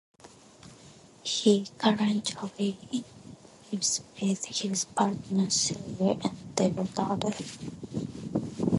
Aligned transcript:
He 1.21 1.67
currently 1.77 2.75
lives 3.71 4.01
with 4.19 4.45
his 4.45 4.85
partner 4.85 5.47
Celia 5.51 6.17
and 6.23 6.55
their 6.55 6.71
daughter. 6.83 7.31